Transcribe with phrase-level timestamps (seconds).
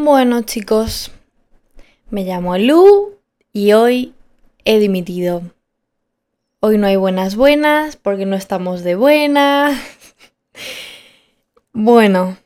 [0.00, 1.10] Bueno chicos,
[2.08, 3.16] me llamo Lu
[3.52, 4.14] y hoy
[4.64, 5.42] he dimitido.
[6.60, 9.76] Hoy no hay buenas buenas porque no estamos de buena.
[11.72, 12.36] bueno,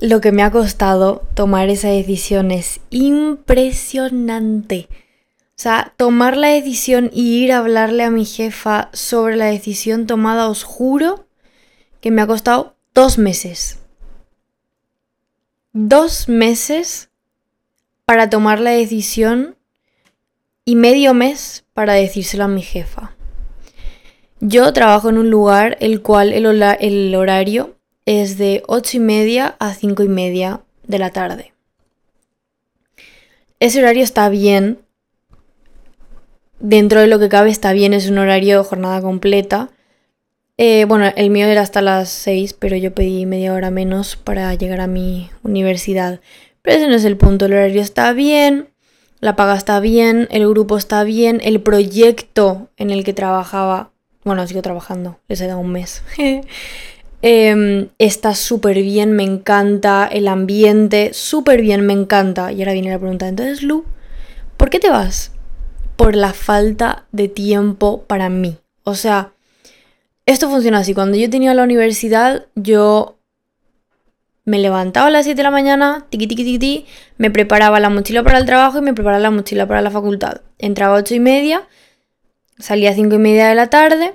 [0.00, 4.88] lo que me ha costado tomar esa decisión es impresionante.
[4.90, 10.08] O sea, tomar la decisión y ir a hablarle a mi jefa sobre la decisión
[10.08, 11.28] tomada, os juro
[12.00, 13.77] que me ha costado dos meses.
[15.80, 17.08] Dos meses
[18.04, 19.54] para tomar la decisión
[20.64, 23.14] y medio mes para decírselo a mi jefa.
[24.40, 29.72] Yo trabajo en un lugar el cual el, horario es de ocho y media a
[29.72, 31.52] cinco y media de la tarde.
[33.60, 34.80] Ese horario está bien
[36.58, 39.70] dentro de lo que cabe está bien, es un horario de jornada completa.
[40.58, 44.52] Eh, bueno, el mío era hasta las 6, pero yo pedí media hora menos para
[44.54, 46.20] llegar a mi universidad.
[46.62, 48.68] Pero ese no es el punto, el horario está bien,
[49.20, 53.92] la paga está bien, el grupo está bien, el proyecto en el que trabajaba,
[54.24, 56.02] bueno, sigo trabajando, les he dado un mes.
[57.20, 62.52] Em, está súper bien, me encanta, el ambiente, súper bien, me encanta.
[62.52, 63.84] Y ahora viene la pregunta, entonces Lu,
[64.56, 65.32] ¿por qué te vas?
[65.98, 68.58] por la falta de tiempo para mí.
[68.84, 69.32] O sea,
[70.28, 70.94] esto funciona así.
[70.94, 73.18] Cuando yo tenía la universidad, yo
[74.44, 78.22] me levantaba a las 7 de la mañana, tiqui, tiqui, tiqui, me preparaba la mochila
[78.22, 80.42] para el trabajo y me preparaba la mochila para la facultad.
[80.58, 81.68] Entraba a 8 y media,
[82.58, 84.14] salía a 5 y media de la tarde,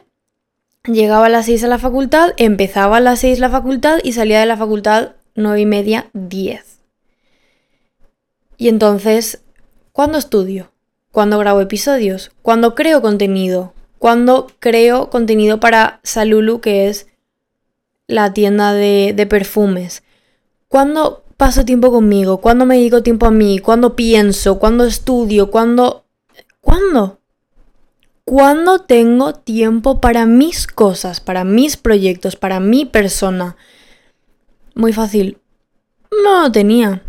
[0.86, 4.39] llegaba a las 6 a la facultad, empezaba a las 6 la facultad y salía
[4.39, 6.80] de la facultad 9 y media, 10.
[8.58, 9.44] Y entonces,
[9.91, 10.73] ¿cuándo estudio?
[11.14, 17.08] cuando grabo episodios, cuando creo contenido, cuando creo contenido para Salulu, que es
[18.06, 20.04] la tienda de, de perfumes,
[20.68, 26.04] cuando paso tiempo conmigo, cuando me dedico tiempo a mí, cuando pienso, cuando estudio, cuando...
[26.59, 27.22] ¿Cuándo?
[28.26, 33.56] ¿Cuándo tengo tiempo para mis cosas, para mis proyectos, para mi persona?
[34.75, 35.38] Muy fácil.
[36.12, 37.03] No lo tenía.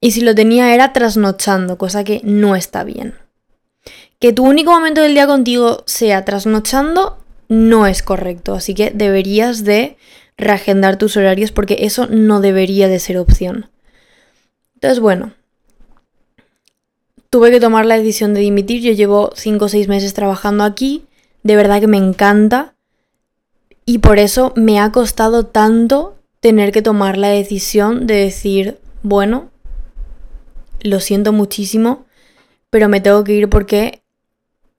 [0.00, 3.14] Y si lo tenía era trasnochando, cosa que no está bien.
[4.20, 7.18] Que tu único momento del día contigo sea trasnochando
[7.48, 9.96] no es correcto, así que deberías de
[10.36, 13.70] reagendar tus horarios porque eso no debería de ser opción.
[14.74, 15.34] Entonces, bueno,
[17.30, 21.06] tuve que tomar la decisión de dimitir, yo llevo 5 o 6 meses trabajando aquí,
[21.42, 22.74] de verdad que me encanta.
[23.84, 29.50] Y por eso me ha costado tanto tener que tomar la decisión de decir, bueno,
[30.80, 32.04] lo siento muchísimo,
[32.70, 34.02] pero me tengo que ir porque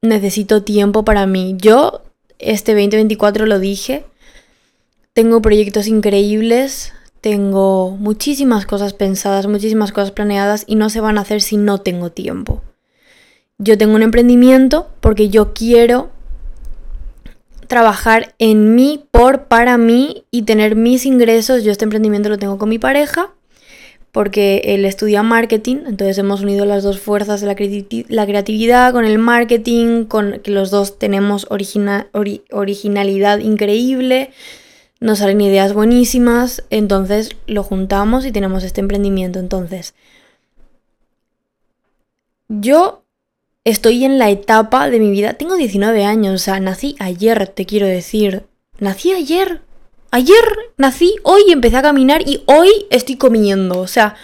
[0.02, 1.56] necesito tiempo para mí.
[1.58, 2.02] Yo
[2.40, 4.06] este 2024 lo dije,
[5.14, 11.22] tengo proyectos increíbles, tengo muchísimas cosas pensadas, muchísimas cosas planeadas y no se van a
[11.22, 12.62] hacer si no tengo tiempo.
[13.58, 16.12] Yo tengo un emprendimiento porque yo quiero
[17.68, 21.64] trabajar en mí, por, para mí y tener mis ingresos.
[21.64, 23.34] Yo este emprendimiento lo tengo con mi pareja
[24.19, 27.56] porque él estudia marketing, entonces hemos unido las dos fuerzas de la,
[28.25, 34.31] creatividad con el marketing, con que los dos tenemos originalidad increíble,
[35.00, 39.40] nos salen ideas buenísimas, entonces lo juntamos y tenemos este emprendimiento.
[39.40, 39.94] Entonces,
[42.50, 43.06] yo
[43.63, 47.66] estoy en la etapa de mi vida, tengo 19 años, o sea, nací ayer, te
[47.66, 48.44] quiero decir,
[48.80, 49.62] nací ayer,
[50.12, 50.44] Ayer
[50.78, 53.80] nací, hoy empecé a caminar y hoy estoy comiendo.
[53.80, 54.16] O sea,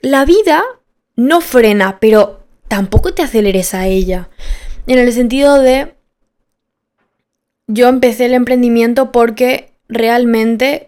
[0.00, 0.62] la vida
[1.16, 4.30] no frena, pero tampoco te aceleres a ella.
[4.86, 5.94] En el sentido de,
[7.66, 10.86] yo empecé el emprendimiento porque realmente...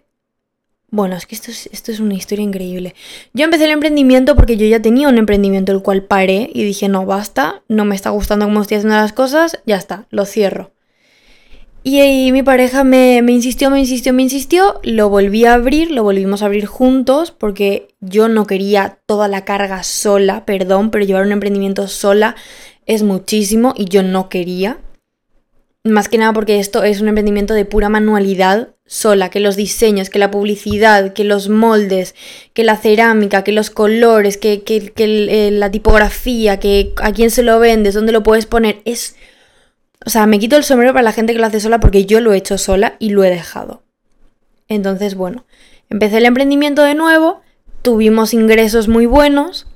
[0.88, 2.94] Bueno, es que esto es, esto es una historia increíble.
[3.32, 6.88] Yo empecé el emprendimiento porque yo ya tenía un emprendimiento el cual paré y dije,
[6.88, 10.71] no, basta, no me está gustando cómo estoy haciendo las cosas, ya está, lo cierro.
[11.84, 16.42] Y, mi pareja me, insistió, me insistió, me insistió, lo volví a abrir, lo volvimos
[16.42, 21.32] a abrir juntos porque yo no quería toda la carga sola, perdón, pero llevar un
[21.32, 22.36] emprendimiento sola
[22.86, 24.78] es muchísimo y yo no quería.
[25.84, 30.08] Más que nada porque esto es un emprendimiento de pura manualidad sola, que los diseños,
[30.08, 32.14] que la publicidad, que los moldes,
[32.52, 37.42] que la cerámica, que los colores, que, que, que la tipografía, que a quién se
[37.42, 39.16] lo vendes, dónde lo puedes poner, es
[40.04, 42.20] o sea, me quito el sombrero para la gente que lo hace sola porque yo
[42.20, 43.82] lo he hecho sola y lo he dejado.
[44.68, 45.44] Entonces, bueno,
[45.90, 47.42] empecé el emprendimiento de nuevo,
[47.82, 49.66] tuvimos ingresos muy buenos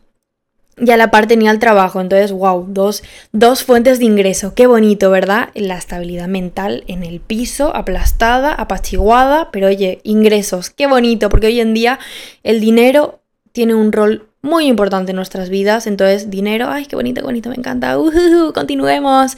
[0.78, 2.00] y a la par tenía el trabajo.
[2.00, 3.02] Entonces, wow, dos,
[3.32, 4.55] dos fuentes de ingreso.
[4.55, 5.49] Qué bonito, ¿verdad?
[5.55, 10.70] La estabilidad mental en el piso, aplastada, apachiguada, pero oye, ingresos.
[10.70, 11.99] Qué bonito, porque hoy en día
[12.43, 13.20] el dinero
[13.52, 15.87] tiene un rol muy importante en nuestras vidas.
[15.87, 17.99] Entonces, dinero, ay, qué bonito, qué bonito, me encanta.
[17.99, 19.37] Uh, continuemos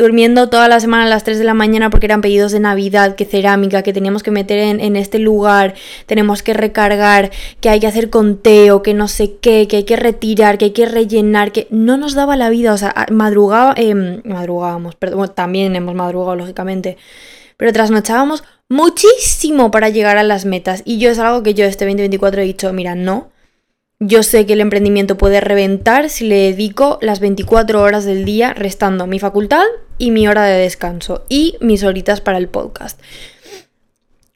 [0.00, 3.14] durmiendo toda la semana a las 3 de la mañana porque eran pedidos de Navidad,
[3.16, 5.74] que cerámica, que teníamos que meter en, este lugar,
[6.06, 7.30] tenemos que recargar,
[7.60, 10.70] que hay que hacer conteo, que no sé qué, que hay que retirar, que hay
[10.72, 15.76] que rellenar, que no nos daba la vida, o sea, madrugaba, eh, madrugábamos, perdón, también
[15.76, 16.96] hemos madrugado, lógicamente,
[17.56, 20.82] pero trasnochábamos muchísimo para llegar a las metas.
[20.86, 23.28] Y yo es algo que yo este 2024 he dicho, mira, no
[24.00, 28.54] yo sé que el emprendimiento puede reventar si le dedico las 24 horas del día
[28.54, 29.62] restando mi facultad
[29.98, 32.98] y mi hora de descanso y mis horitas para el podcast.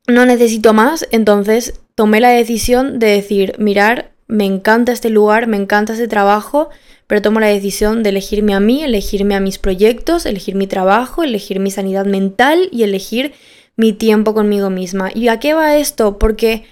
[0.06, 5.56] No necesito más, entonces tomé la decisión de decir, mirar, me encanta este lugar, me
[5.56, 6.68] encanta este trabajo,
[7.06, 11.22] pero tomo la decisión de elegirme a mí, elegirme a mis proyectos, elegir mi trabajo,
[11.22, 13.32] elegir mi sanidad mental y elegir
[13.76, 15.10] mi tiempo conmigo misma.
[15.14, 16.18] ¿Y a qué va esto?
[16.18, 16.64] Porque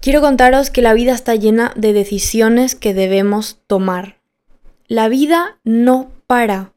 [0.00, 4.16] Quiero contaros que la vida está llena de decisiones que debemos tomar.
[4.88, 6.72] La vida no para.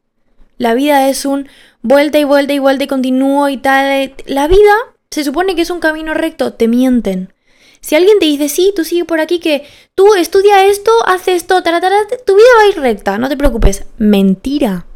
[0.58, 1.48] La vida es un
[1.80, 4.14] vuelta y vuelta y vuelta y continúo y tal.
[4.26, 4.74] La vida
[5.10, 7.32] se supone que es un camino recto, te mienten.
[7.80, 11.62] Si alguien te dice, sí, tú sigue por aquí, que tú estudia esto, haz esto,
[11.62, 13.84] tu vida va a ir recta, no te preocupes.
[13.96, 14.86] Mentira.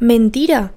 [0.00, 0.72] Mentira.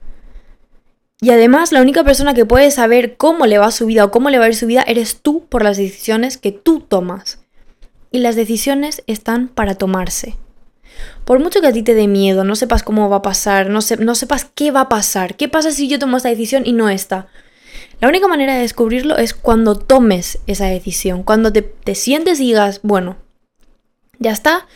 [1.21, 4.29] Y además, la única persona que puede saber cómo le va su vida o cómo
[4.29, 7.39] le va a ir su vida eres tú por las decisiones que tú tomas.
[8.11, 10.35] Y las decisiones están para tomarse.
[11.23, 13.79] Por mucho que a ti te dé miedo, no sepas cómo va a pasar, no,
[13.99, 16.89] no sepas qué va a pasar, qué pasa si yo tomo esta decisión y no
[16.89, 17.27] esta.
[17.99, 22.47] La única manera de descubrirlo es cuando tomes esa decisión, cuando te, te sientes y
[22.47, 23.17] digas, bueno,
[24.19, 24.67] ya está,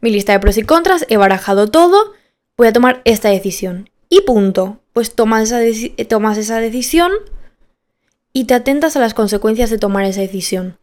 [0.00, 2.14] mi lista de pros y contras, he barajado todo,
[2.56, 3.90] voy a tomar esta decisión.
[4.08, 5.60] Y punto pues tomas esa,
[6.08, 7.12] tomas esa decisión
[8.32, 10.76] y te atentas a las consecuencias de tomar esa decisión.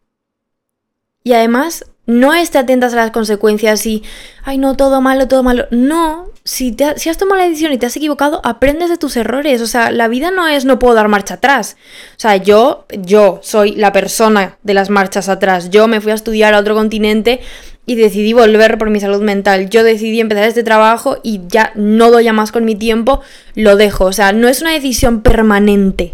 [1.23, 4.03] Y además, no es te atentas a las consecuencias y,
[4.43, 5.65] ay, no, todo malo, todo malo.
[5.71, 9.17] No, si, te, si has tomado la decisión y te has equivocado, aprendes de tus
[9.17, 9.59] errores.
[9.61, 11.77] O sea, la vida no es no puedo dar marcha atrás.
[12.11, 15.71] O sea, yo, yo soy la persona de las marchas atrás.
[15.71, 17.41] Yo me fui a estudiar a otro continente
[17.85, 19.69] y decidí volver por mi salud mental.
[19.69, 23.21] Yo decidí empezar este trabajo y ya no doy a más con mi tiempo,
[23.53, 24.05] lo dejo.
[24.05, 26.13] O sea, no es una decisión permanente.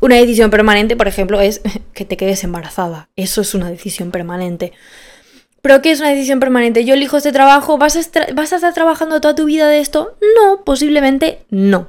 [0.00, 1.60] Una decisión permanente, por ejemplo, es
[1.92, 3.08] que te quedes embarazada.
[3.16, 4.72] Eso es una decisión permanente.
[5.62, 6.84] ¿Pero qué es una decisión permanente?
[6.84, 8.00] Yo elijo este trabajo, ¿vas a,
[8.34, 10.14] ¿vas a estar trabajando toda tu vida de esto?
[10.36, 11.88] No, posiblemente no.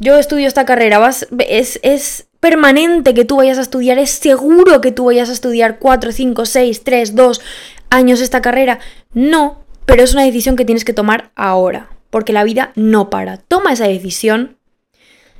[0.00, 4.80] Yo estudio esta carrera, vas, es, es permanente que tú vayas a estudiar, es seguro
[4.80, 7.40] que tú vayas a estudiar 4, 5, 6, 3, 2,
[7.90, 8.78] años esta carrera.
[9.12, 13.36] No, pero es una decisión que tienes que tomar ahora, porque la vida no para.
[13.38, 14.56] Toma esa decisión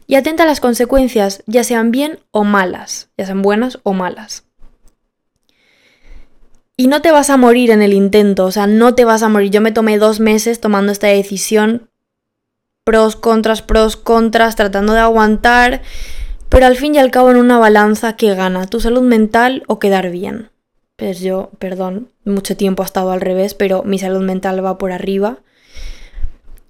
[0.06, 4.44] y atenta a las consecuencias, ya sean bien o malas, ya sean buenas o malas.
[6.76, 9.29] Y no te vas a morir en el intento, o sea, no te vas a
[9.29, 9.50] morir.
[9.50, 11.88] Yo me tomé dos meses tomando esta decisión,
[12.82, 15.82] pros, contras, pros, contras, tratando de aguantar,
[16.49, 19.79] pero al fin y al cabo en una balanza que gana, tu salud mental o
[19.79, 20.50] quedar bien.
[20.96, 24.93] Pues yo, perdón, mucho tiempo ha estado al revés, pero mi salud mental va por
[24.93, 25.38] arriba.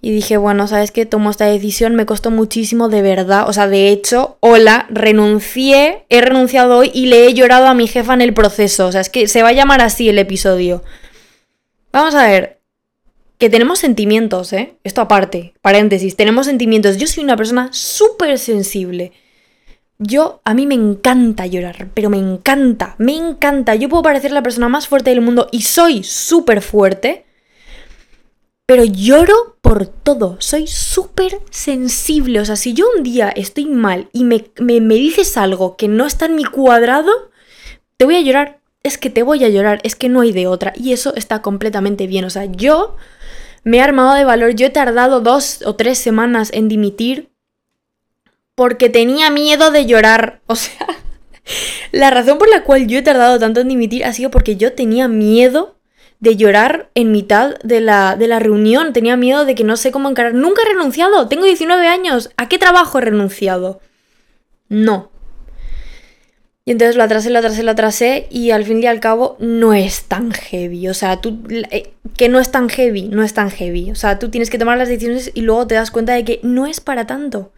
[0.01, 1.07] Y dije, bueno, ¿sabes qué?
[1.07, 3.49] Tomo esta decisión, me costó muchísimo de verdad.
[3.49, 7.87] O sea, de hecho, hola, renuncié, he renunciado hoy y le he llorado a mi
[7.87, 8.87] jefa en el proceso.
[8.87, 10.83] O sea, es que se va a llamar así el episodio.
[11.93, 12.61] Vamos a ver,
[13.39, 14.75] que tenemos sentimientos, ¿eh?
[14.85, 16.97] Esto aparte, paréntesis, tenemos sentimientos.
[16.97, 19.13] Yo soy una persona súper sensible.
[20.07, 23.75] Yo, a mí me encanta llorar, pero me encanta, me encanta.
[23.75, 27.25] Yo puedo parecer la persona más fuerte del mundo y soy súper fuerte,
[28.67, 32.41] pero lloro por todo, soy súper sensible.
[32.41, 35.89] O sea, si yo un día estoy mal y me, me, me dices algo que
[35.89, 37.11] no está en mi cuadrado,
[37.97, 38.61] te voy a llorar.
[38.83, 40.75] Es que te voy a llorar, es que no hay de otra.
[40.77, 42.27] Y eso está completamente bien.
[42.27, 42.97] O sea, yo
[43.63, 47.31] me he armado de valor, yo he tardado dos o tres semanas en dimitir
[48.55, 50.41] porque tenía miedo de llorar.
[50.47, 50.87] O sea,
[51.93, 54.73] la razón por la cual yo he tardado tanto en dimitir ha sido porque yo
[54.73, 55.77] tenía miedo
[56.21, 58.93] de llorar en mitad de la, de la reunión.
[58.93, 60.35] Tenía miedo de que no sé cómo encarar.
[60.35, 61.29] Nunca he renunciado.
[61.29, 62.31] Tengo 19 años.
[62.37, 63.81] ¿A qué trabajo he renunciado?
[64.69, 65.11] No.
[66.65, 69.75] Y entonces lo atrasé, lo atrasé, lo atrasé y al fin y al cabo no
[69.75, 70.89] es tan heavy.
[70.89, 73.91] O sea, tú, eh, que no es tan heavy, no es tan heavy.
[73.91, 76.41] O sea, tú tienes que tomar las decisiones y luego te das cuenta de que
[76.43, 77.53] no es para tanto.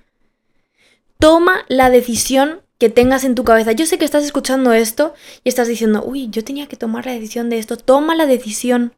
[1.19, 3.73] Toma la decisión que tengas en tu cabeza.
[3.73, 7.13] Yo sé que estás escuchando esto y estás diciendo, uy, yo tenía que tomar la
[7.13, 7.77] decisión de esto.
[7.77, 8.95] Toma la decisión.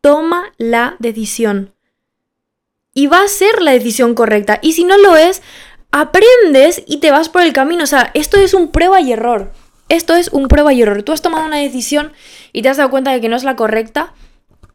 [0.00, 1.74] toma la decisión.
[2.92, 4.58] Y va a ser la decisión correcta.
[4.60, 5.40] Y si no lo es,
[5.90, 7.84] aprendes y te vas por el camino.
[7.84, 9.52] O sea, esto es un prueba y error.
[9.88, 11.02] Esto es un prueba y error.
[11.02, 12.12] Tú has tomado una decisión
[12.52, 14.12] y te has dado cuenta de que no es la correcta.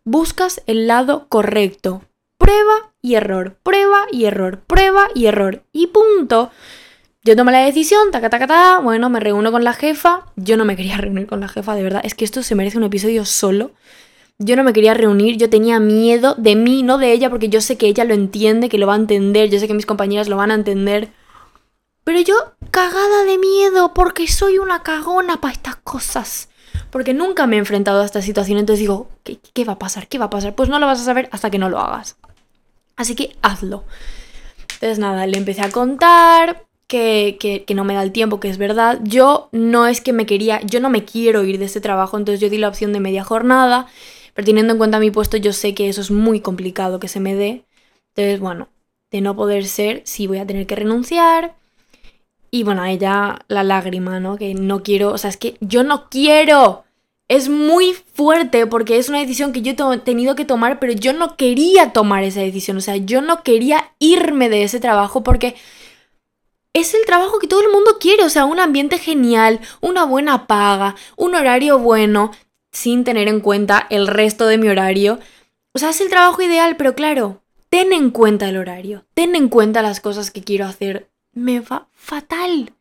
[0.03, 2.06] Buscas el lado correcto.
[2.47, 5.63] Prueba y error, prueba y error, prueba y error.
[5.73, 6.49] Y punto.
[7.21, 10.27] Yo tomé la decisión, taca, taca, ta, bueno, me reúno con la jefa.
[10.37, 11.99] Yo no me quería reunir con la jefa, de verdad.
[12.05, 13.71] Es que esto se merece un episodio solo.
[14.37, 17.59] Yo no me quería reunir, yo tenía miedo de mí, no de ella, porque yo
[17.59, 20.29] sé que ella lo entiende, que lo va a entender, yo sé que mis compañeras
[20.29, 21.09] lo van a entender.
[22.05, 26.47] Pero yo cagada de miedo, porque soy una cagona para estas cosas.
[26.91, 30.07] Porque nunca me he enfrentado a esta situación, entonces digo, ¿qué, ¿qué, va a pasar?
[30.07, 30.55] ¿Qué va a pasar?
[30.55, 32.15] Pues no lo vas a saber hasta que no lo hagas.
[32.97, 33.85] Así que hazlo.
[34.73, 38.99] Entonces nada, le empecé a contar, que, no me da el tiempo, que es verdad.
[39.03, 42.39] Yo no es que me quería, yo no me quiero ir de este trabajo, entonces
[42.39, 43.87] yo di la opción de media jornada,
[44.33, 47.19] pero teniendo en cuenta mi puesto yo sé que eso es muy complicado que se
[47.19, 47.65] me dé.
[48.15, 48.69] Entonces, bueno,
[49.11, 51.55] de no poder ser, sí voy a tener que renunciar.
[52.49, 54.37] Y bueno, a ella la lágrima, ¿no?
[54.37, 56.85] Que no quiero, o sea, es que yo no quiero.
[57.27, 61.11] Es muy fuerte porque es una decisión que yo he tenido que tomar, pero yo
[61.11, 62.77] no quería tomar esa decisión.
[62.77, 65.55] O sea, yo no quería irme de ese trabajo porque
[66.73, 70.47] es el trabajo que todo el mundo quiere, o sea, un ambiente genial, una buena
[70.47, 72.31] paga, un horario bueno,
[72.71, 75.19] sin tener en cuenta el resto de mi horario.
[75.73, 79.49] O sea, es el trabajo ideal, pero claro, ten en cuenta el horario, ten en
[79.49, 81.09] cuenta las cosas que quiero hacer.
[81.33, 82.76] Me va fatal.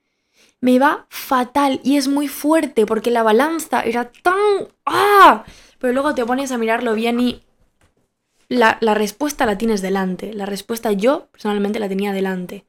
[0.66, 4.35] Me va fatal y es muy fuerte porque la balanza era tan...
[4.85, 5.44] ¡Ah!
[5.78, 7.44] Pero luego te pones a mirarlo bien y
[8.49, 10.32] la, la respuesta la tienes delante.
[10.32, 12.66] La respuesta yo personalmente la tenía delante.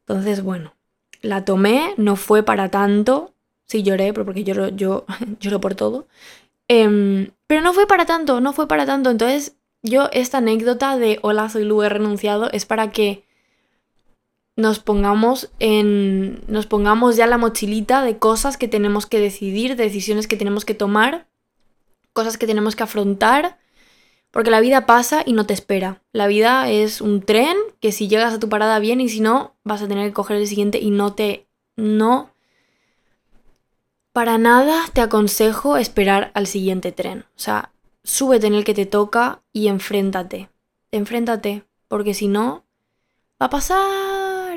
[0.00, 0.74] Entonces, bueno,
[1.22, 3.32] la tomé, no fue para tanto.
[3.64, 5.06] Sí lloré, pero porque lloro, yo
[5.40, 6.08] lloro por todo.
[6.68, 9.08] Em, pero no fue para tanto, no fue para tanto.
[9.08, 13.24] Entonces, yo esta anécdota de hola, soy Lu, he renunciado, es para que
[14.56, 16.42] nos pongamos en.
[16.46, 20.74] nos pongamos ya la mochilita de cosas que tenemos que decidir, decisiones que tenemos que
[20.74, 21.28] tomar,
[22.12, 23.58] cosas que tenemos que afrontar
[24.32, 26.02] porque la vida pasa y no te espera.
[26.12, 29.54] La vida es un tren que si llegas a tu parada bien y si no,
[29.62, 31.46] vas a tener que coger el siguiente y no te...
[31.76, 32.32] No...
[34.12, 37.20] Para nada te aconsejo esperar al siguiente tren.
[37.36, 37.72] O sea,
[38.04, 40.50] súbete en el que te toca y enfréntate.
[40.90, 42.64] Enfréntate, porque si no,
[43.40, 44.11] va a pasar,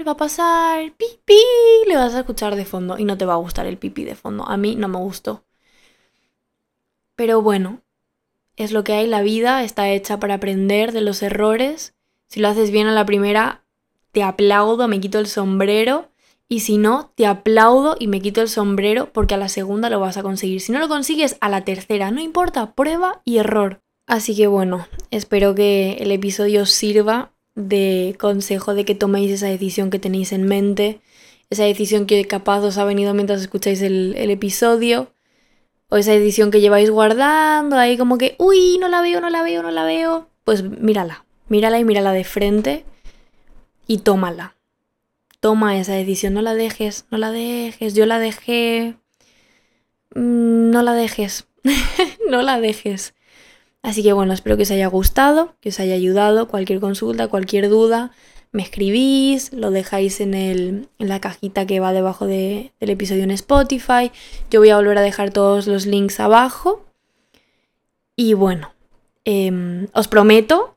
[0.05, 1.41] va a pasar, pipí,
[1.87, 4.15] le vas a escuchar de fondo y no te va a gustar el pipí de
[4.15, 4.47] fondo.
[4.47, 5.43] A mí no me gustó.
[7.15, 7.81] Pero bueno,
[8.55, 11.93] es lo que hay, la vida está hecha para aprender de los errores.
[12.27, 13.63] Si lo haces bien a la primera,
[14.11, 16.09] te aplaudo, me quito el sombrero.
[16.47, 19.99] Y si no, te aplaudo y me quito el sombrero porque a la segunda lo
[19.99, 20.61] vas a conseguir.
[20.61, 23.81] Si no lo consigues, a la tercera, no importa, prueba y error.
[24.05, 29.89] Así que bueno, espero que el episodio sirva de consejo de que toméis esa decisión
[29.89, 30.99] que tenéis en mente,
[31.49, 35.11] esa decisión que capaz os ha venido mientras escucháis el, el episodio
[35.89, 39.43] o esa edición que lleváis guardando ahí como que, uy, no la veo, no la
[39.43, 42.85] veo, no la veo, pues mírala, mírala y mírala de frente
[43.87, 44.55] y tómala.
[45.39, 48.95] Toma esa decisión, no la dejes, no la dejes, yo la dejé,
[50.15, 51.47] mm, no la dejes,
[52.29, 53.13] no la dejes.
[53.85, 57.69] Así que bueno, espero que os haya gustado, que os haya ayudado, cualquier consulta, cualquier
[57.69, 58.11] duda,
[58.51, 63.29] me escribís, lo dejáis en, el, en la cajita que va debajo del episodio en
[63.29, 64.11] Spotify.
[64.49, 66.83] Yo voy a volver a dejar todos los links abajo.
[68.15, 68.73] Y bueno,
[69.23, 70.75] em, os prometo,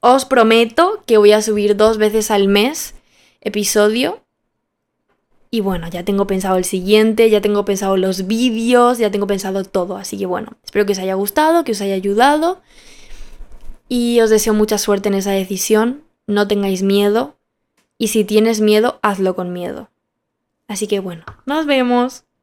[0.00, 2.94] os prometo que voy a subir dos veces al mes
[3.42, 4.22] episodio.
[5.50, 9.64] Y bueno, ya tengo pensado el siguiente, ya tengo pensado los vídeos, ya tengo pensado
[9.64, 9.96] todo.
[9.96, 12.60] Así que bueno, espero que os haya gustado, que os haya ayudado.
[13.88, 17.36] Y os deseo mucha suerte en esa decisión no tengáis miedo
[17.96, 19.90] y si tienes miedo, hazlo con miedo.
[20.68, 22.24] Así que bueno, nos vemos.